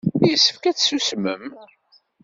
Yessefk 0.29 0.63
ad 0.65 0.75
tsusmem. 0.77 1.45